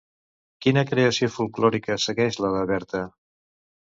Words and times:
Quina 0.65 0.83
creació 0.91 1.27
folklòrica 1.33 1.99
segueix 2.05 2.39
la 2.45 2.51
de 2.57 2.63
Berta? 2.73 3.03